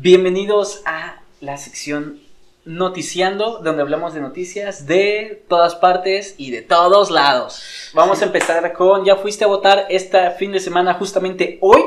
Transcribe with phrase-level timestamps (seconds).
[0.00, 2.20] Bienvenidos a la sección
[2.64, 7.90] Noticiando, donde hablamos de noticias de todas partes y de todos lados.
[7.94, 11.82] Vamos a empezar con, ya fuiste a votar este fin de semana, justamente hoy,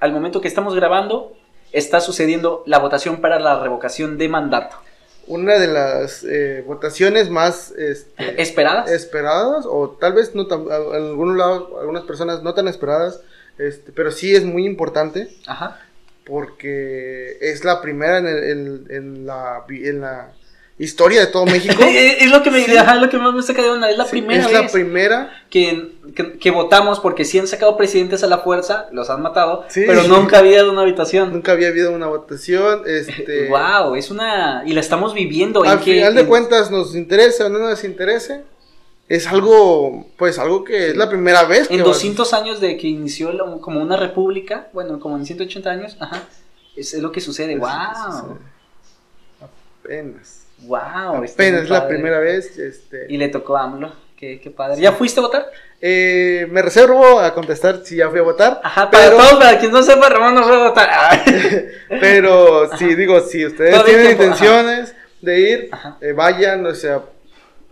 [0.00, 1.32] al momento que estamos grabando,
[1.72, 4.76] está sucediendo la votación para la revocación de mandato.
[5.26, 8.90] Una de las eh, votaciones más este, ¿Esperadas?
[8.90, 13.22] esperadas, o tal vez no tan, a algunos lados, algunas personas no tan esperadas,
[13.56, 15.80] este, pero sí es muy importante Ajá.
[16.24, 20.32] Porque es la primera en, el- en- en la, en la
[20.78, 21.74] historia de todo México.
[21.88, 24.04] es lo que me, ajá, es lo que más me saca de onda, es la
[24.04, 24.60] Sí, primera es vez.
[24.62, 25.42] la primera.
[25.50, 29.64] que, que, que votamos porque sí han sacado presidentes a la fuerza, los han matado,
[29.68, 29.84] Sí.
[29.86, 31.32] pero nunca había dado una habitación.
[31.32, 32.82] Nunca había habido una votación.
[32.86, 35.62] Este, wow, es una y la estamos viviendo.
[35.62, 38.42] Al ¿en qué- final de en- cuentas, nos interese o no nos interese,
[39.08, 42.76] es algo, pues algo que es la primera vez que En va- 200 años de
[42.76, 46.22] que inició la- como una república, bueno, como en 180 años, ajá,
[46.76, 47.52] es, es lo que sucede.
[47.54, 48.38] Es- Wow,
[49.84, 50.46] Apenas.
[50.62, 51.24] wow.
[51.24, 52.58] Apenas es la primera vez.
[52.58, 53.92] Este, Y le tocó a AMLO.
[54.16, 54.80] Qué, qué padre.
[54.80, 55.46] ¿Ya fuiste a votar?
[55.86, 58.58] eh, me reservo a contestar si ya fui a votar.
[58.64, 60.88] Ajá, para pero, todos, para quien no sepa, Ramón no fue a votar.
[60.90, 61.24] Ah.
[62.00, 64.32] pero sí, digo, si ustedes tienen tiempo, ajá.
[64.44, 67.02] intenciones de ir, eh, vayan, o sea,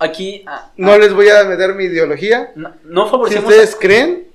[0.03, 2.53] Aquí ah, no ah, les voy a meter mi ideología.
[2.55, 4.29] no, no Si favorecemos ustedes creen,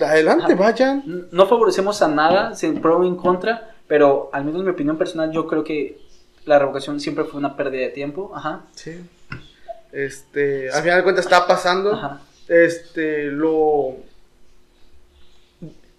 [0.00, 1.02] adelante, vayan.
[1.30, 5.30] No favorecemos a nada, sin pro o en contra, pero al menos mi opinión personal,
[5.32, 5.98] yo creo que
[6.44, 8.32] la revocación siempre fue una pérdida de tiempo.
[8.34, 8.62] Ajá.
[8.74, 9.00] Sí.
[9.92, 11.92] Este, al final de cuentas está pasando.
[11.92, 12.20] Ajá.
[12.48, 13.96] Este, lo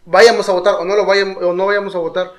[0.05, 2.31] vayamos a votar o no lo vayamos o no vayamos a votar.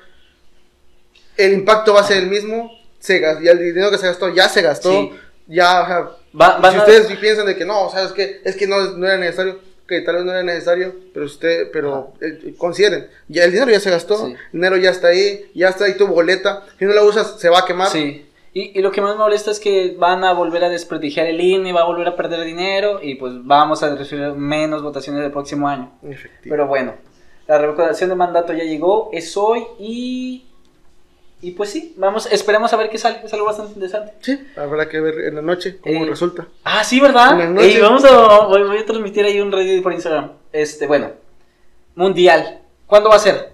[1.37, 2.71] El impacto va a ser el mismo.
[2.99, 4.89] Se gas- ya el dinero que se gastó ya se gastó.
[4.91, 5.11] Sí.
[5.47, 6.09] Ya.
[6.39, 9.05] Va- van si a- ustedes piensan de que no, sabes que es que no, no
[9.07, 13.51] era necesario, que tal vez no era necesario, pero usted, pero eh, consideren, ya el
[13.51, 14.31] dinero ya se gastó, Sí.
[14.33, 17.49] el dinero ya está ahí, ya está ahí tu boleta, si no la usas se
[17.49, 17.89] va a quemar.
[17.89, 18.25] Sí.
[18.53, 21.41] Y, y lo que más me molesta es que van a volver a desprestigiar el
[21.41, 25.31] INE, va a volver a perder dinero y pues vamos a recibir menos votaciones el
[25.31, 25.91] próximo año.
[26.03, 26.53] Efectivo.
[26.53, 26.95] Pero bueno,
[27.47, 30.45] la revocación de mandato ya llegó, es hoy y...
[31.41, 34.13] Y pues sí, vamos, esperemos a ver qué sale, es algo bastante interesante.
[34.21, 36.47] sí, habrá que ver en la noche cómo Eh, resulta.
[36.63, 37.39] Ah, sí, ¿verdad?
[37.39, 37.57] En.
[37.59, 40.31] Ey, vamos a, voy, voy a transmitir ahí un radio por Instagram.
[40.51, 41.11] Este, bueno,
[41.95, 42.61] Mundial.
[42.87, 43.53] ¿Cuándo va a ser?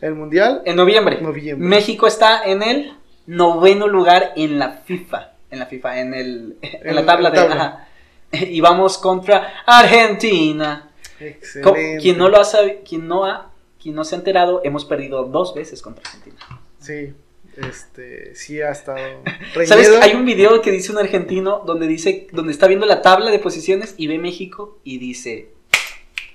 [0.00, 1.20] El mundial, En noviembre.
[1.20, 1.66] Noviembre.
[1.68, 2.92] México está en el
[3.26, 5.32] noveno lugar en la FIFA.
[5.50, 7.38] En la FIFA, en, el, en, En la la tabla de.
[7.40, 7.86] ajá.
[8.32, 10.88] Y vamos contra Argentina.
[11.18, 11.98] Excelente.
[12.00, 13.50] Quien no lo ha sabi- quien no ha,
[13.82, 16.36] quien no se ha enterado, hemos perdido dos veces contra Argentina.
[16.80, 17.12] Sí,
[17.56, 18.98] este, sí ha estado
[19.66, 19.86] ¿Sabes?
[19.88, 20.02] reñido.
[20.02, 23.38] Hay un video que dice un argentino donde dice, donde está viendo la tabla de
[23.38, 25.48] posiciones y ve México y dice,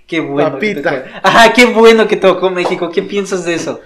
[0.07, 0.59] qué bueno.
[0.59, 1.03] que Papita.
[1.03, 1.19] tocó".
[1.23, 2.91] Ajá, qué bueno que tocó México.
[2.91, 3.81] ¿Qué piensas de eso?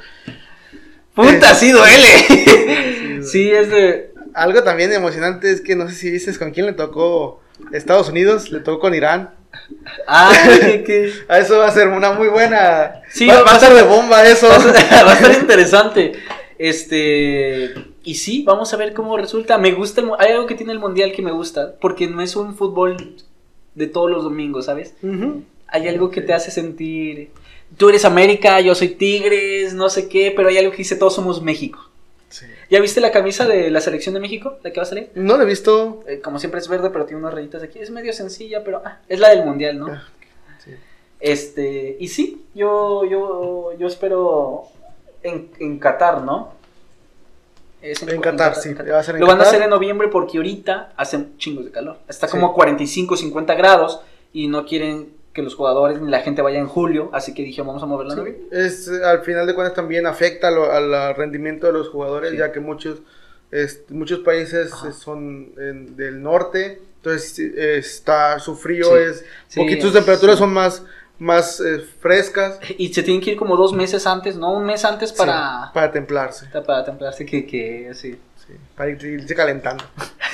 [1.16, 3.24] Puta, sí duele.
[3.24, 4.10] sí, es de.
[4.34, 7.42] Algo también emocionante es que no sé si dices con quién le tocó
[7.74, 9.32] Estados Unidos, le tocó con Irán.
[10.08, 10.32] Ah,
[10.86, 13.02] que, eso va a ser una muy buena.
[13.10, 14.48] Sí, va, va- va a ser de bomba eso.
[14.48, 16.12] Va a ser- va a estar interesante.
[16.60, 17.74] Este.
[18.04, 19.58] Y sí, vamos a ver cómo resulta.
[19.58, 20.02] Me gusta.
[20.02, 21.76] el hay algo que tiene el mundial que me gusta.
[21.80, 23.16] Porque no es un fútbol
[23.76, 24.94] de todos los domingos, ¿sabes?
[25.68, 27.32] Hay algo que te hace sentir.
[27.78, 31.16] Tú eres América, yo soy Tigres, no sé qué, pero hay algo que dice todos
[31.16, 31.90] somos México.
[32.28, 32.46] Sí.
[32.70, 34.58] ¿Ya viste la camisa de la selección de México?
[34.64, 35.12] ¿La que va a salir?
[35.16, 36.04] No lo he visto.
[36.08, 37.80] Eh, como siempre es verde, pero tiene unas rayitas aquí.
[37.80, 39.88] Es medio sencilla, pero ah, es la del mundial, ¿no?
[39.88, 40.04] Ah,
[40.64, 40.72] sí.
[41.20, 44.68] Este, y sí, yo, yo, yo espero
[45.24, 46.54] en, en Qatar, ¿no?
[47.82, 49.54] Es En Qatar, sí, va a ser en Lo van a Qatar.
[49.54, 51.98] hacer en noviembre porque ahorita hacen chingos de calor.
[52.10, 52.32] Está Sí.
[52.32, 54.02] como a 45, 50 grados
[54.34, 57.62] y no quieren que los jugadores ni la gente vaya en julio, así que dije,
[57.62, 58.48] vamos a moverla Sí, noviembre.
[58.52, 62.38] es, al final de cuentas también afecta lo- al rendimiento de los jugadores, Sí.
[62.38, 63.00] ya que muchos,
[63.90, 64.92] muchos países Ajá.
[64.92, 68.92] son en- del norte, entonces eh, está su frío, Sí.
[68.98, 70.40] es Sí, poquito, sus temperaturas sí.
[70.40, 70.84] son más,
[71.20, 74.54] más eh, frescas Y se tienen que ir como dos meses antes, ¿no?
[74.54, 78.18] Un mes antes para, sí, para templarse, para templarse que, que sí.
[78.48, 79.84] sí, para ir- irse calentando.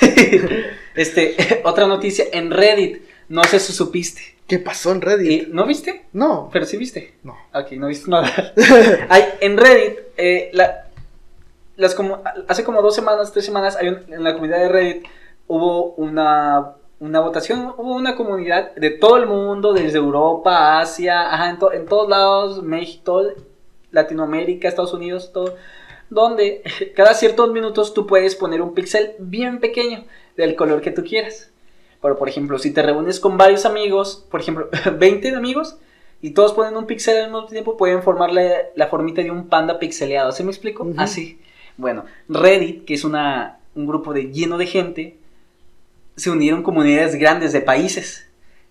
[0.94, 4.36] este, otra noticia en Reddit, no sé si supiste.
[4.46, 5.42] ¿Qué pasó en Reddit?
[5.42, 6.04] Eh, ¿No viste?
[6.12, 7.14] no, Pero sí viste.
[7.24, 7.36] no.
[7.52, 8.52] Ok, no viste nada.
[9.08, 10.84] Hay, en Reddit, eh, la-
[11.76, 15.04] las como, hace como dos semanas, tres semanas, hay un- en la comunidad de Reddit
[15.48, 21.50] hubo una, una votación, hubo una comunidad de todo el mundo, desde Europa, Asia, ajá,
[21.50, 23.22] en, to- en todos lados, México,
[23.90, 25.54] Latinoamérica, Estados Unidos, todo,
[26.10, 26.62] donde
[26.96, 30.04] cada ciertos minutos tú puedes poner un píxel bien pequeño
[30.36, 31.50] del color que tú quieras.
[32.02, 35.76] Pero, por ejemplo, si te reúnes con varios amigos, por ejemplo, 20 amigos,
[36.22, 38.42] y todos ponen un pixel al mismo tiempo, pueden formar la,
[38.74, 40.32] la formita de un panda pixeleado.
[40.32, 40.86] ¿Se me explico?
[40.96, 41.40] Así.
[41.76, 45.18] Bueno, Reddit, que es una, un grupo de, lleno de gente,
[46.16, 48.26] se unieron comunidades grandes de países.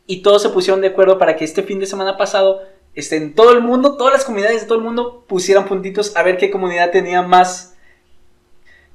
[0.07, 2.61] Y todos se pusieron de acuerdo para que este fin de semana pasado,
[2.93, 6.23] este, en todo el mundo, todas las comunidades de todo el mundo pusieran puntitos a
[6.23, 7.71] ver qué comunidad tenía más.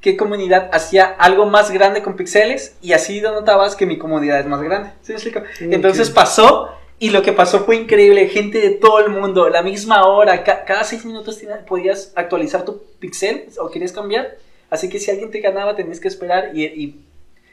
[0.01, 4.47] Qué comunidad hacía algo más grande con pixeles y así notabas que mi comunidad es
[4.47, 4.91] más grande.
[5.03, 5.43] ¿Sí me explico?
[5.61, 8.27] Entonces pasó y lo que pasó fue increíble.
[8.29, 11.39] Gente de todo el mundo, la misma hora, ca- cada seis minutos
[11.69, 14.39] podías actualizar tu pixel o querías cambiar.
[14.71, 17.01] Así que si alguien te ganaba, tenías que esperar y, y,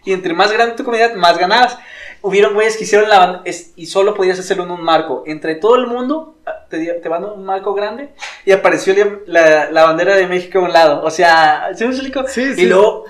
[0.07, 1.77] y entre más grande tu comunidad, más ganabas.
[2.23, 5.23] Hubieron güeyes que hicieron la es- y solo podías hacerlo en un marco.
[5.27, 8.09] Entre todo el mundo, ah, te, te van a un marco grande
[8.45, 8.93] y apareció
[9.27, 11.03] la, la- bandera de México a un lado.
[11.03, 12.23] O sea, ¿sí me explico?
[12.27, 12.61] Sí, sí.
[12.63, 13.05] Y luego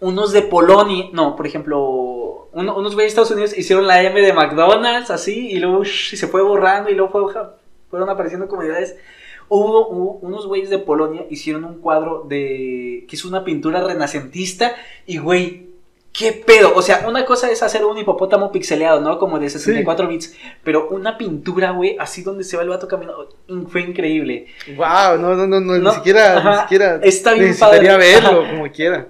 [0.00, 4.20] unos de Polonia, no, por ejemplo, uno- unos güeyes de Estados Unidos hicieron la M
[4.20, 7.42] de McDonald's, así, y luego shh, se fue borrando y luego fue-
[7.90, 8.96] fueron apareciendo comunidades.
[9.48, 14.76] Hubo, hubo unos güeyes de Polonia hicieron un cuadro de que es una pintura renacentista
[15.06, 15.69] y güey,
[16.12, 19.18] qué pedo, o sea, una cosa es hacer un hipopótamo pixeleado, ¿no?
[19.18, 20.34] Como de 64 bits,
[20.64, 24.46] pero una pintura, güey, así donde se va el vato caminando, in- fue increíble.
[24.76, 28.12] Wow, no, no, no, no, No, ni siquiera, ajá, ni siquiera está bien necesitaría padre.
[28.12, 28.50] verlo Ajá.
[28.50, 29.08] como quiera.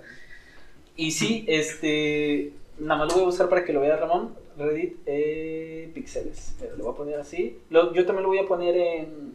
[0.96, 2.52] Y sí, este.
[2.78, 4.34] Nada más lo voy a usar para que lo vea Ramón.
[4.58, 6.54] Reddit eh, pixeles.
[6.60, 7.58] Mira, lo voy a poner así.
[7.70, 9.32] Lo- yo también lo voy a poner en,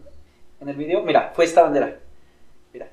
[0.62, 1.02] en el video.
[1.02, 1.98] Mira, fue esta bandera.
[2.74, 2.90] Mira.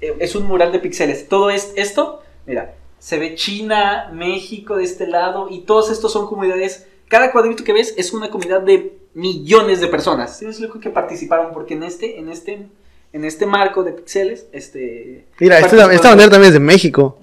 [0.00, 1.28] Eh, es un mural de pixeles.
[1.28, 2.22] Todo es esto.
[2.46, 5.48] Mira, se ve China, México de este lado.
[5.50, 6.86] Y todos estos son comunidades.
[7.08, 10.42] Cada cuadrito que ves es una comunidad de millones de personas.
[10.42, 11.52] Es lo que participaron.
[11.52, 12.66] Porque en este, en este,
[13.12, 15.24] en este marco de pixeles, este.
[15.40, 17.18] Mira, esta, esta bandera también es de México.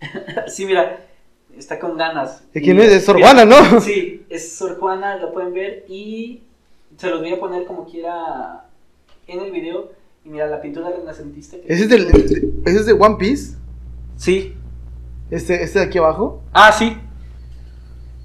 [0.48, 1.00] Sí, mira,
[1.56, 2.42] está con ganas.
[2.52, 2.92] ¿De quién Y- es?
[2.92, 3.80] Es Sor Juana, ¿no?
[3.80, 6.42] Sí, es Sor Juana, lo pueden ver y
[6.98, 8.66] se los voy a poner como quiera
[9.26, 9.92] en el video.
[10.24, 11.56] Y mira, la pintura renacentista.
[11.56, 12.06] que- ¿Ese es, del,
[12.66, 13.54] ¿Ese es de One Piece?
[14.18, 14.54] Sí.
[15.34, 16.42] Este, este de aquí abajo.
[16.52, 16.96] Ah, sí.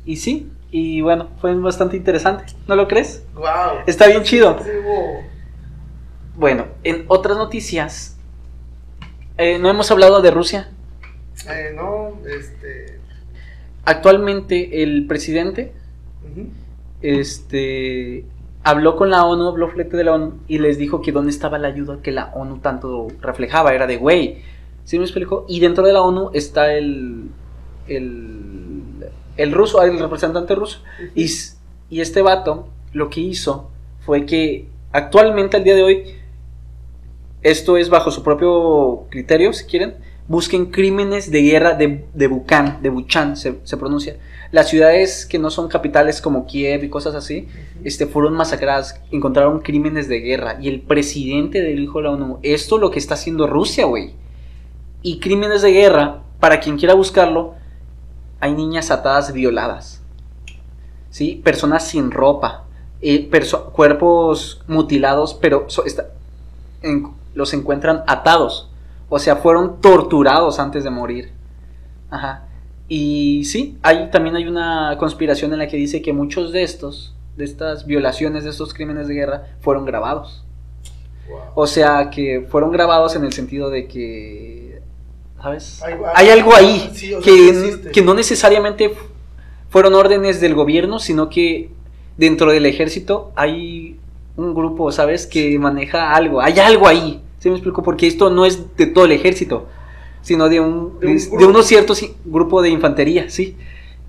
[0.05, 3.25] Y sí, y bueno, fue bastante interesante, ¿no lo crees?
[3.33, 3.83] Wow.
[3.87, 4.57] Está bien chido.
[6.35, 8.15] Bueno, en otras noticias,
[9.37, 10.69] eh, no hemos hablado de Rusia.
[11.49, 12.99] Eh, no, este.
[13.85, 15.73] Actualmente el presidente
[17.01, 18.25] este
[18.63, 21.57] habló con la ONU, habló flete de la ONU y les dijo que dónde estaba
[21.57, 24.43] la ayuda que la ONU tanto reflejaba, era de güey.
[24.89, 25.45] ¿Sí me explico?
[25.47, 27.29] Y dentro de la ONU está el
[27.87, 28.81] el,
[29.37, 30.79] el ruso, el representante ruso.
[31.13, 31.29] Y,
[31.91, 33.69] este vato lo que hizo
[34.03, 36.03] fue que actualmente al día de hoy
[37.43, 39.93] esto es bajo su propio criterio, si quieren,
[40.27, 44.17] busquen crímenes de guerra de, de Buchan, de Buchan se, se pronuncia.
[44.51, 47.47] Las ciudades que no son capitales como Kiev y cosas así,
[47.83, 50.57] este, fueron masacradas, encontraron crímenes de guerra.
[50.59, 53.85] Y el presidente del hijo de la ONU, esto es lo que está haciendo Rusia,
[53.85, 54.13] güey.
[55.01, 57.53] Y crímenes de guerra, para quien quiera buscarlo,
[58.39, 60.01] hay niñas atadas violadas.
[61.09, 61.41] ¿Sí?
[61.43, 62.65] Personas sin ropa.
[63.01, 66.09] eh, perso- cuerpos mutilados, pero so- está-
[66.81, 68.69] en- los encuentran atados.
[69.07, 71.31] O sea, fueron torturados antes de morir.
[72.09, 72.43] Ajá.
[72.89, 77.15] Y sí, hay, también hay una conspiración en la que dice que muchos de estos,
[77.37, 80.43] de estas violaciones, de estos crímenes de guerra, fueron grabados.
[81.55, 84.68] O sea, que fueron grabados en el sentido de que,
[85.41, 85.81] ¿sabes?
[85.83, 89.05] Hay- Hay algo ahí Sí, o sea, que, que no necesariamente fu-
[89.69, 91.69] fueron órdenes del gobierno, sino que
[92.17, 93.97] dentro del ejército hay
[94.35, 95.27] un grupo, ¿sabes?
[95.27, 96.41] Que maneja algo.
[96.41, 97.21] Hay algo ahí.
[97.39, 97.83] ¿Sí me explico?
[97.83, 99.67] Porque esto no es de todo el ejército,
[100.21, 103.55] sino de un, De un de, unos ciertos grupo de infantería, ¿sí?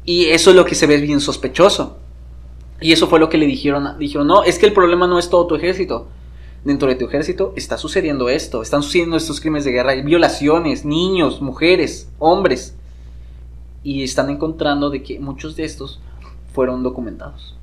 [0.04, 1.98] Y eso es lo que se ve bien sospechoso.
[2.80, 3.98] Y eso fue lo que le dijeron.
[3.98, 6.08] Dijeron, no, es que el problema no es todo tu ejército.
[6.64, 8.60] Dentro de tu ejército está sucediendo esto.
[8.62, 9.92] Están sucediendo estos crímenes de guerra.
[9.92, 12.74] Hay violaciones, niños, mujeres, hombres.
[13.82, 16.00] Y están encontrando de que muchos de estos
[16.52, 17.56] fueron documentados.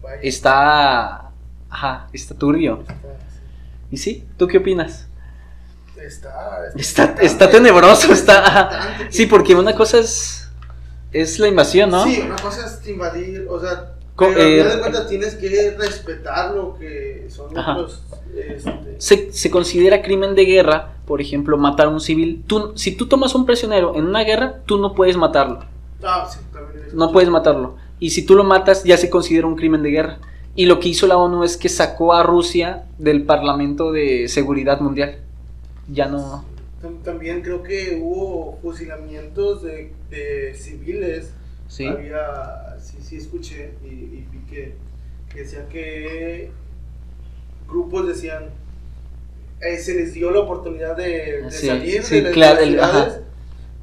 [0.00, 0.20] Vaya.
[0.22, 1.30] Está...
[1.68, 2.84] Ajá, está turbio.
[3.90, 4.24] ¿Y sí?
[4.36, 5.08] ¿Tú qué opinas?
[6.00, 8.46] Está, Está, está tenebroso, está...
[8.46, 8.98] ajá.
[9.08, 10.48] Sí, porque una cosa es...
[11.10, 12.04] Es la invasión, ¿no?
[12.04, 15.70] Sí, una cosa es invadir, o sea, pero al eh, final de cuentas tienes que
[15.78, 17.76] respetar lo que son Ajá.
[17.76, 18.02] otros.
[18.36, 22.42] Este, se, se considera crimen de guerra, por ejemplo, matar a un civil.
[22.46, 25.60] Tú, si tú tomas un prisionero en una guerra, tú no puedes matarlo.
[26.02, 27.76] ah, sí, también es- No puedes matarlo.
[28.00, 30.18] Y si tú lo matas, ya se considera un crimen de guerra.
[30.56, 34.80] Y lo que hizo la ONU es que sacó a Rusia del Parlamento de Seguridad
[34.80, 35.16] Mundial.
[35.88, 36.44] Ya no.
[36.82, 41.32] Tam- También creo que hubo fusilamientos de, de civiles.
[41.68, 41.86] Sí.
[41.86, 42.20] Había,
[42.84, 44.74] sí, sí escuché y, y vi que,
[45.32, 46.50] que decía que
[47.68, 48.50] grupos decían,
[49.60, 52.68] eh, se les dio la oportunidad de, de Sí, salir sí, de las claro, el-
[52.70, 53.20] universidades,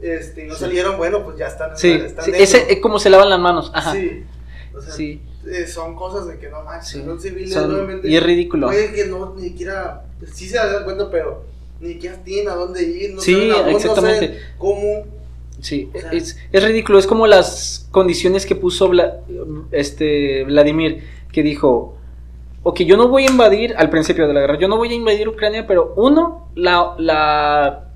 [0.02, 0.60] este, y no Sí.
[0.62, 3.72] salieron, bueno, pues ya están, Sí, están ese es como se lavan las manos.
[3.74, 3.94] Ajá.
[3.94, 4.24] Sí.
[4.74, 8.08] O sea, eh, son cosas de que no manches, son civiles Son- nuevamente.
[8.08, 8.68] y es ridículo.
[8.68, 11.44] Puede que no, ni siquiera, sí se dan cuenta, pero
[11.80, 14.28] ni siquiera tienen a dónde ir, no Sí, saben a dónde, exactamente.
[14.28, 15.06] no saben cómo.
[15.62, 17.00] Sí, O sea- es, es ridículo.
[17.00, 18.92] Es como las condiciones que puso
[19.72, 21.96] este, Vladimir, que dijo,
[22.64, 24.96] ok, yo no voy a invadir, al principio de la guerra, yo no voy a
[24.96, 27.88] invadir Ucrania, pero uno, la, la,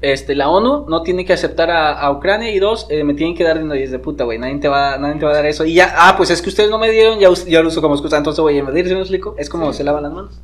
[0.00, 3.36] este, la ONU no tiene que aceptar a, a Ucrania, y dos, eh, me tienen
[3.36, 5.64] que dar es de puta, güey, nadie te, va, nadie te va a dar eso.
[5.66, 7.94] Y ya, ah, pues es que ustedes no me dieron, ya, ya lo uso como
[7.94, 9.34] excusa, entonces voy a invadir, ¿se me explico?
[9.38, 9.78] Es como Sí.
[9.78, 10.40] se lavan las manos.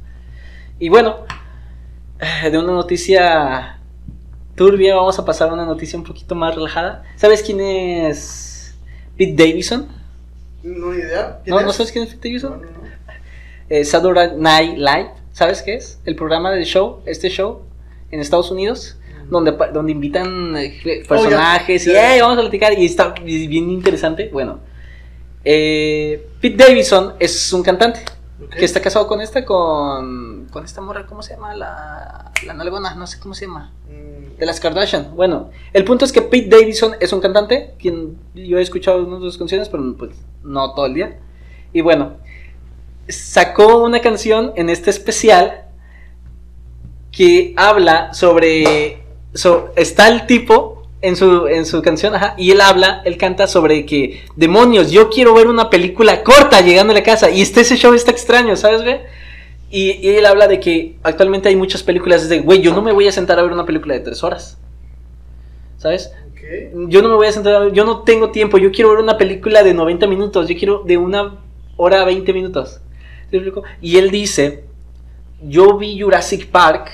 [0.78, 1.16] Y bueno,
[2.20, 3.75] eh, de una noticia
[4.56, 7.04] turbia, vamos a pasar a una noticia un poquito más relajada.
[7.16, 8.74] ¿Sabes quién es
[9.16, 9.86] Pete Davidson?
[10.64, 11.40] No ni idea.
[11.44, 11.62] ¿Quién ¿No?
[11.62, 12.52] ¿no sabes quién es Pete Davidson?
[12.62, 12.86] no, no.
[13.68, 16.00] Eh, Saturday Night Live, ¿sabes qué es?
[16.04, 17.62] El programa de show, este show
[18.10, 18.96] en Estados Unidos,
[19.28, 22.12] donde, pa- donde invitan eh, personajes Oh, ya, y ya.
[22.14, 24.30] "Hey, vamos a platicar y está bien interesante.
[24.32, 24.60] Bueno,
[25.44, 28.00] eh, Pete Davidson es un cantante
[28.58, 31.54] Que está casado con esta, con, con esta morra, ¿cómo se llama?
[31.54, 33.72] La, la nalgona, no sé cómo se llama.
[33.88, 35.16] Mm, De las Kardashian.
[35.16, 39.20] Bueno, el punto es que Pete Davidson es un cantante, quien yo he escuchado unas
[39.20, 40.10] de sus canciones, pero pues
[40.42, 41.18] no todo el día.
[41.72, 42.12] Y bueno,
[43.08, 45.62] sacó una canción en este especial
[47.12, 49.02] que habla sobre,
[49.32, 53.46] so- está el tipo en su, en su canción, ajá, y él habla, él canta
[53.46, 57.60] sobre que, demonios, yo quiero ver una película corta llegando a la casa, y este
[57.60, 59.00] ese show está extraño, ¿sabes, güey?
[59.70, 62.92] Y, y él habla de que actualmente hay muchas películas de, güey, yo no me
[62.92, 64.58] voy a sentar a ver una película de tres horas.
[65.76, 66.12] ¿Sabes?
[66.88, 69.00] Yo no me voy a sentar a ver, yo no tengo tiempo, yo quiero ver
[69.00, 71.38] una película de 90 minutos, yo quiero de una
[71.76, 72.80] hora a 20 minutos.
[73.30, 73.64] ¿Sí me explico?
[73.80, 74.64] Y él dice,
[75.42, 76.90] yo vi Jurassic Park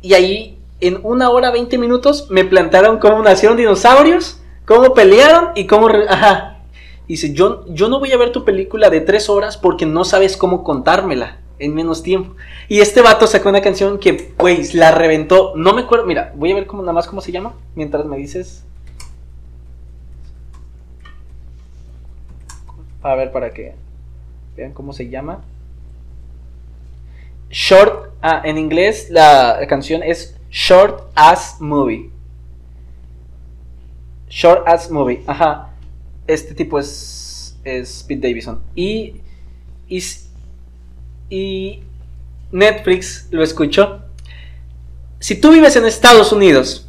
[0.00, 0.53] y ahí
[0.86, 5.88] en una hora 20 minutos me plantaron cómo nacieron dinosaurios, cómo pelearon y cómo...
[5.88, 6.58] Ajá.
[7.06, 10.36] Dice, yo, yo no voy a ver tu película de tres horas porque no sabes
[10.36, 12.34] cómo contármela en menos tiempo.
[12.68, 15.52] Y este vato sacó una canción que, güey, la reventó.
[15.54, 18.16] No me acuerdo, mira, voy a ver cómo, nada más cómo se llama mientras me
[18.16, 18.64] dices.
[23.02, 23.74] A ver, para que
[24.56, 25.42] vean cómo se llama.
[27.50, 32.10] Short, ah, en inglés la canción es Short Ass Movie.
[34.28, 35.70] Short Ass Movie, ajá.
[36.28, 38.60] Este tipo es, es Pete Davidson.
[38.76, 39.16] Y,
[39.88, 40.02] y,
[41.28, 41.80] y
[42.52, 44.00] Netflix lo escuchó.
[45.18, 46.88] Si tú vives en Estados Unidos,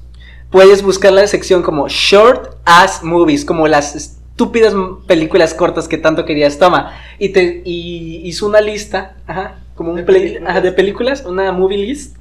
[0.51, 4.75] puedes buscar la sección como Short Ass Movies, como las estúpidas
[5.07, 6.59] películas cortas que tanto querías.
[6.59, 6.93] Toma.
[7.17, 10.49] Y te y hizo una lista, ajá, como un De play- películas.
[10.51, 12.17] ajá, de películas, una movie list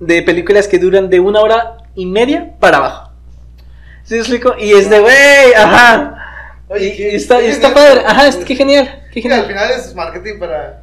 [0.00, 3.10] de películas que duran de una hora y media para abajo.
[4.04, 4.54] ¿Sí explico?
[4.58, 6.20] Y es de, güey, ajá.
[6.68, 7.88] Oye, y, está, y está genial.
[7.88, 9.46] padre, ajá, es, qué genial, qué Sí, al genial.
[9.46, 10.82] final es marketing para,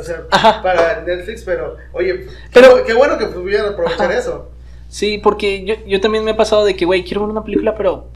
[0.00, 0.62] hacer- Ajá.
[0.62, 4.18] para Netflix, pero oye, Pero- pero qué bueno que pudieran aprovechar Ajá.
[4.18, 4.50] eso.
[4.88, 7.74] Sí, porque yo, yo también me he pasado de que, güey, quiero ver una película,
[7.76, 8.06] pero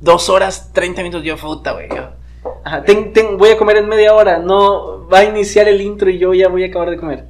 [0.00, 1.88] dos horas, 30 minutos, yo, puta, güey.
[2.64, 6.08] Ajá, ten- ten- voy a comer en media hora, no va a iniciar el intro
[6.10, 7.24] y yo ya voy a acabar de comer.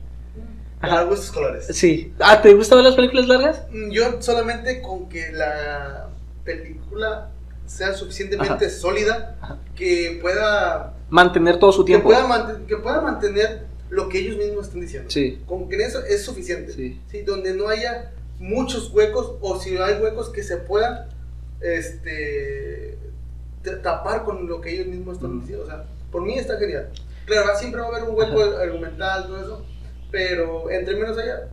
[0.81, 1.03] Ajá.
[1.05, 1.67] gustos colores.
[1.73, 2.13] Sí.
[2.21, 3.63] Ah, ¿te gustan ver las películas largas?
[3.71, 6.09] Mm, Yo solamente con que la
[6.45, 7.31] película
[7.67, 8.71] sea suficientemente Ajá.
[8.75, 9.59] sólida Ajá.
[9.77, 12.09] que pueda Mantener todo su que tiempo.
[12.09, 15.11] pueda, manten- que pueda mantener lo que ellos mismos están diciendo.
[15.11, 15.43] Sí.
[15.47, 16.73] Con que eso es suficiente.
[16.73, 17.01] Sí.
[17.11, 21.07] Sí, donde no haya muchos huecos o si hay huecos que se puedan
[21.61, 22.97] este
[23.83, 25.41] tapar con lo que ellos mismos están Ujú.
[25.41, 25.65] diciendo.
[25.65, 26.89] O sea, por mí está genial.
[27.27, 29.67] Claro, siempre va a haber un hueco argumental, todo eso,
[30.11, 31.49] pero entre menos haya,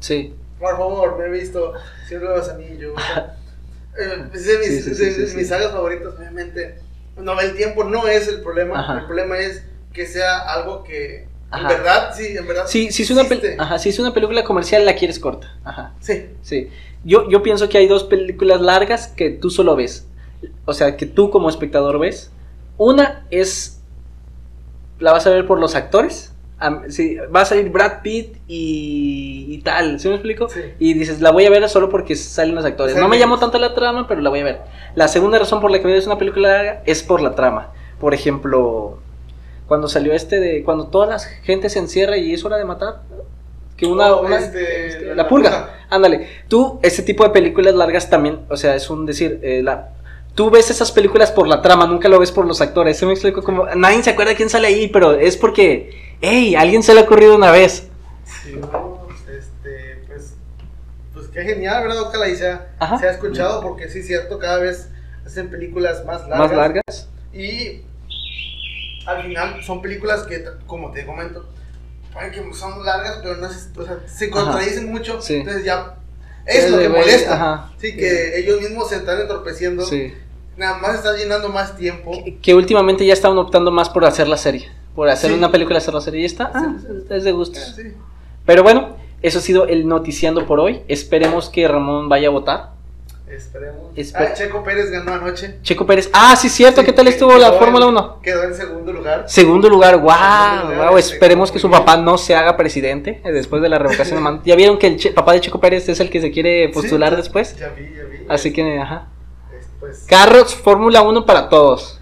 [0.00, 0.34] Sí.
[0.58, 1.72] por favor, me he visto
[2.10, 2.94] de los Anillos.
[3.98, 6.78] eh, es de mis, Sí, sí, sí, de- mis sagas favoritas, obviamente.
[7.16, 8.80] No, el tiempo no es el problema.
[8.80, 9.00] Ajá.
[9.00, 11.62] El problema es que sea algo que, Ajá.
[11.62, 12.64] en verdad, sí, en verdad.
[12.66, 13.22] Sí, si es, una.
[13.58, 15.56] Ajá, si es una película comercial, la quieres corta.
[15.62, 15.94] Ajá.
[16.00, 16.26] Sí.
[16.42, 16.70] Sí.
[17.04, 20.06] Yo, yo pienso que hay dos películas largas que tú solo ves.
[20.64, 22.30] O sea, que tú como espectador ves.
[22.76, 23.80] Una es.
[24.98, 26.32] La vas a ver por los actores.
[26.88, 30.00] Sí, va a salir Brad Pitt y, y tal.
[30.00, 30.48] ¿Sí me explico?
[30.48, 30.60] Sí.
[30.78, 32.96] Y dices, la voy a ver solo porque salen los actores.
[32.96, 34.60] No me llamó tanto la trama, pero la voy a ver.
[34.94, 37.72] La segunda razón por la que ves una película larga es por la trama.
[38.00, 38.98] Por ejemplo,
[39.66, 40.62] cuando salió este de.
[40.64, 43.02] Cuando toda la gente se encierra y es hora de matar.
[43.76, 44.14] Que una.
[44.14, 45.50] Oh, una- este, este, la la purga.
[45.50, 45.78] purga.
[45.90, 46.28] Ándale.
[46.48, 48.40] Tú, este tipo de películas largas también.
[48.48, 49.40] O sea, es un decir.
[49.42, 49.90] eh, la,
[50.34, 52.96] tú ves esas películas por la trama, nunca lo ves por los actores.
[52.96, 56.60] Se me explico como, nadie se acuerda quién sale ahí, pero es porque, hey, a
[56.60, 57.88] alguien se le ha ocurrido una vez.
[58.42, 60.34] Sí, no, este, pues,
[61.12, 62.02] pues qué genial, ¿verdad?
[62.02, 62.98] Ojalá y sea, Ajá.
[62.98, 64.88] se ha escuchado, porque sí es cierto, cada vez
[65.26, 66.38] hacen películas más largas.
[66.38, 67.08] Más largas.
[67.32, 67.82] Y
[69.06, 71.48] al final son películas que, como te comento,
[72.14, 75.20] ay, que son largas, pero no se, o sea, se contradicen mucho.
[75.20, 75.34] Sí.
[75.36, 75.96] Entonces ya
[76.46, 77.34] es lo que molesta.
[77.34, 77.72] ajá.
[77.78, 79.84] Sí, que ellos mismos se están entorpeciendo.
[79.84, 80.14] Sí.
[80.56, 82.12] Nada más están llenando más tiempo.
[82.24, 84.70] Que- Que últimamente ya estaban optando más por hacer la serie.
[84.94, 85.36] Por hacer Sí.
[85.36, 86.74] una película, está, ah,
[87.10, 87.74] es de gustos.
[87.76, 87.92] Sí.
[88.46, 90.82] Pero bueno, eso ha sido el noticiando por hoy.
[90.88, 92.74] Esperemos que Ramón vaya a votar.
[93.28, 93.92] Esperemos.
[93.96, 95.56] Espe- Ah, Checo Pérez ganó anoche.
[95.62, 96.08] Checo Pérez.
[96.12, 96.82] Ah, sí, cierto.
[96.82, 98.20] Sí, ¿Qué tal estuvo la Fórmula en- 1?
[98.22, 99.24] Quedó en segundo lugar.
[99.26, 100.98] Segundo lugar, wow, Segundo lugar, wow.
[100.98, 104.22] este, Esperemos que su papá no se haga presidente eh, después de la revocación de
[104.22, 104.42] mando.
[104.44, 107.10] ¿Ya vieron que el che- papá de Checo Pérez es el que se quiere postular
[107.10, 107.56] Sí, después?
[107.56, 108.18] Ya vi, ya vi.
[108.28, 109.08] Así que, ajá.
[109.58, 112.00] Es, Pues, Carros, Fórmula 1 para todos.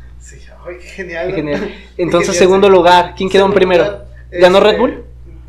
[0.67, 1.27] Ay, genial.
[1.29, 1.75] Qué genial.
[1.97, 2.73] Entonces, genial, segundo sí.
[2.73, 3.15] lugar.
[3.17, 3.85] ¿Quién quedó en primero?
[3.85, 5.05] lugar, ¿Ganó este, Red Bull?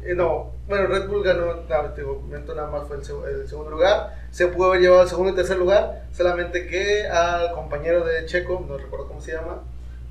[0.06, 3.48] eh, no, bueno, Red Bull ganó, no, te comento, nada más fue el, seg- el
[3.48, 4.16] segundo lugar.
[4.32, 8.66] Se pudo haber llevado el segundo y tercer lugar, solamente que al compañero de Checo,
[8.68, 9.62] no recuerdo cómo se llama,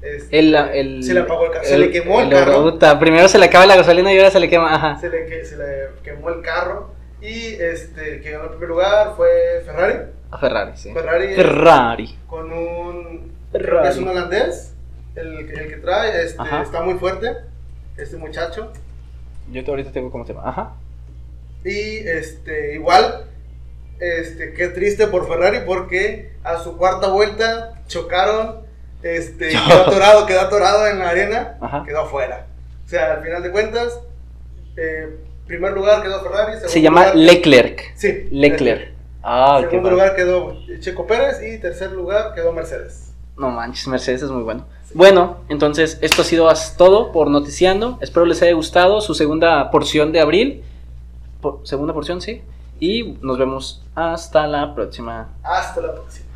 [0.00, 3.38] este, El, el, se le apagó el carro, se le quemó el, carro, Primero se
[3.38, 4.74] le acaba la gasolina y ahora se le quema.
[4.74, 4.98] Ajá.
[5.00, 5.64] se le, que- se le
[6.02, 6.90] quemó el carro
[7.20, 9.94] y este, que ganó el primer lugar fue Ferrari.
[10.30, 10.92] A Ferrari, sí.
[10.92, 12.18] Ferrari Ferrari.
[12.26, 13.88] con un creo que Ferrari.
[13.88, 14.71] es un holandés,
[15.14, 17.36] el, que- el que trae, este, está muy fuerte,
[17.96, 18.72] este muchacho.
[19.50, 20.48] Yo ahorita tengo cómo se llama.
[20.48, 20.72] Ajá.
[21.64, 23.26] Y este, igual,
[24.00, 28.62] este, qué triste por Ferrari porque a su cuarta vuelta chocaron,
[29.02, 31.84] este, quedó atorado, quedó atorado en la arena, Ajá.
[31.86, 32.46] quedó afuera.
[32.84, 34.00] O sea, al final de cuentas,
[34.76, 35.08] eh,
[35.46, 37.80] primer lugar quedó Ferrari, Se llama lugar- Leclerc.
[37.96, 38.90] Sí, Leclerc.
[39.22, 43.11] Ah, Segundo lugar quedó Checo Pérez y tercer lugar quedó Mercedes.
[43.42, 44.64] No manches, Mercedes es muy bueno.
[44.94, 47.98] Bueno, entonces esto ha sido todo por Noticiando.
[48.00, 50.62] Espero les haya gustado su segunda porción de abril.
[51.40, 52.40] Por- segunda porción, sí.
[52.78, 55.30] Y nos vemos hasta la próxima.
[55.42, 56.26] Hasta la próxima.